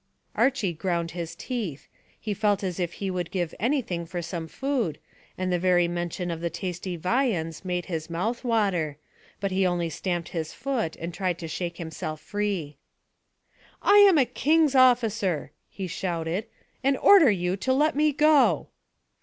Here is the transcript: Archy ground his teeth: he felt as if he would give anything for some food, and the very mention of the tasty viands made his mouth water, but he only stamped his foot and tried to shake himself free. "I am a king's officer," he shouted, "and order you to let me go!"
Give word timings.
Archy 0.33 0.73
ground 0.73 1.11
his 1.11 1.35
teeth: 1.35 1.87
he 2.19 2.33
felt 2.33 2.63
as 2.63 2.79
if 2.79 2.93
he 2.93 3.11
would 3.11 3.29
give 3.29 3.53
anything 3.59 4.03
for 4.03 4.19
some 4.19 4.47
food, 4.47 4.97
and 5.37 5.53
the 5.53 5.59
very 5.59 5.87
mention 5.87 6.31
of 6.31 6.41
the 6.41 6.49
tasty 6.49 6.95
viands 6.97 7.63
made 7.63 7.85
his 7.85 8.09
mouth 8.09 8.43
water, 8.43 8.97
but 9.39 9.51
he 9.51 9.63
only 9.63 9.91
stamped 9.91 10.29
his 10.29 10.55
foot 10.55 10.95
and 10.95 11.13
tried 11.13 11.37
to 11.37 11.47
shake 11.47 11.77
himself 11.77 12.19
free. 12.19 12.77
"I 13.83 13.97
am 13.97 14.17
a 14.17 14.25
king's 14.25 14.73
officer," 14.73 15.51
he 15.69 15.85
shouted, 15.85 16.47
"and 16.83 16.97
order 16.97 17.29
you 17.29 17.55
to 17.57 17.71
let 17.71 17.95
me 17.95 18.11
go!" 18.11 18.69